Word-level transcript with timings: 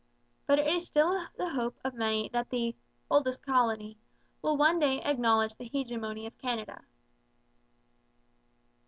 But 0.47 0.57
it 0.57 0.65
is 0.65 0.87
still 0.87 1.27
the 1.37 1.49
hope 1.49 1.77
of 1.83 1.93
many 1.93 2.27
that 2.29 2.49
the 2.49 2.73
'Oldest 3.11 3.45
Colony' 3.45 3.99
will 4.41 4.57
one 4.57 4.79
day 4.79 4.99
acknowledge 4.99 5.53
the 5.53 5.65
hegemony 5.67 6.25
of 6.25 6.35
Canada. 6.39 6.81